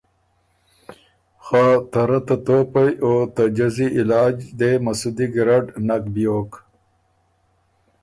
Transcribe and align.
خه 1.43 1.63
ته 1.91 2.01
رۀ 2.09 2.19
ته 2.27 2.35
توپئ 2.45 2.91
او 3.05 3.13
ته 3.35 3.43
جزی 3.57 3.87
علاج 3.99 4.37
دې 4.59 4.71
مسُودی 4.85 5.27
ګیرډ 5.33 5.65
نک 5.87 6.03
بیوک۔ 6.13 6.51